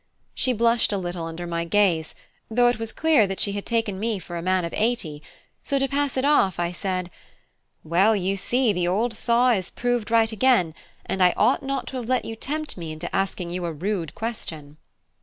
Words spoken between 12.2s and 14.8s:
you tempt me into asking you a rude question."